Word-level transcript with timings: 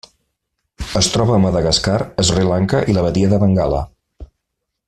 Es 1.01 1.09
troba 1.15 1.35
a 1.35 1.43
Madagascar, 1.43 1.99
Sri 2.31 2.49
Lanka 2.55 2.83
i 2.95 2.99
la 2.99 3.07
Badia 3.09 3.33
de 3.35 3.43
Bengala. 3.45 3.87